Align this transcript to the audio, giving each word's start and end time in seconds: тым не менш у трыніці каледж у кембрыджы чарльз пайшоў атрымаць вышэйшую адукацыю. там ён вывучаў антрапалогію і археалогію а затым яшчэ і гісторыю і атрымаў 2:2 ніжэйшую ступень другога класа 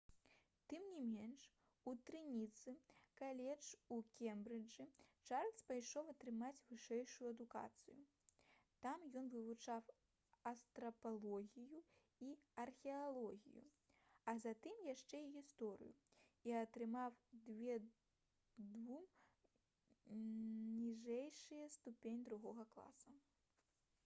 тым 0.71 0.85
не 0.91 1.01
менш 1.07 1.41
у 1.89 1.91
трыніці 2.09 2.71
каледж 3.19 3.65
у 3.95 3.97
кембрыджы 4.19 4.85
чарльз 5.27 5.59
пайшоў 5.71 6.07
атрымаць 6.13 6.63
вышэйшую 6.69 7.27
адукацыю. 7.33 7.97
там 8.85 9.03
ён 9.19 9.27
вывучаў 9.33 9.91
антрапалогію 10.53 11.81
і 12.27 12.29
археалогію 12.65 13.63
а 14.33 14.35
затым 14.47 14.81
яшчэ 14.93 15.21
і 15.27 15.31
гісторыю 15.37 15.93
і 16.51 16.55
атрымаў 16.63 17.19
2:2 17.51 18.97
ніжэйшую 20.15 21.61
ступень 21.79 22.25
другога 22.31 22.67
класа 22.77 23.15